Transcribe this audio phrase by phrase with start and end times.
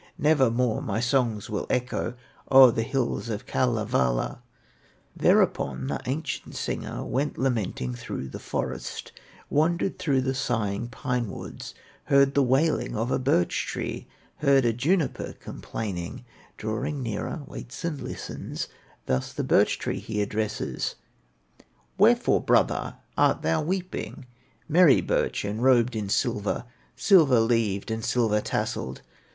[0.17, 2.15] Nevermore my songs will echo
[2.51, 4.41] O'er the hills of Kalevala!"
[5.15, 9.11] Thereupon the ancient singer Went lamenting through the forest,
[9.47, 11.75] Wandered through the sighing pine woods,
[12.05, 16.25] Heard the wailing of a birch tree, Heard a juniper complaining;
[16.57, 18.69] Drawing nearer, waits and listens,
[19.05, 20.95] Thus the birch tree he addresses:
[21.99, 24.25] "Wherefore, brother, art thou weeping,
[24.67, 26.65] Merry birch enrobed in silver,
[26.95, 29.03] Silver leaved and silver tasselled?